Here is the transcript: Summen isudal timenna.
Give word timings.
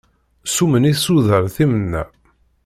Summen 0.55 0.83
isudal 0.91 1.45
timenna. 1.55 2.03